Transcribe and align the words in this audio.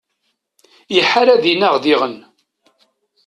Iḥar 0.99 1.27
ad 1.29 1.43
inaɣ 1.53 1.75
diɣen. 1.83 2.17